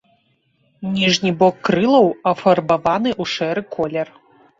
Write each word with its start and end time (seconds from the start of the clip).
Ніжні 0.93 1.31
бок 1.41 1.59
крылаў 1.69 2.07
афарбаваны 2.31 3.11
ў 3.21 3.23
шэры 3.35 3.63
колер. 3.77 4.07